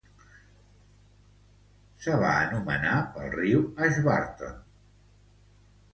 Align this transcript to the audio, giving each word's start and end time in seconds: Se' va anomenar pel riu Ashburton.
Se' 2.05 2.15
va 2.25 2.31
anomenar 2.47 2.97
pel 3.19 3.31
riu 3.37 3.63
Ashburton. 3.89 4.61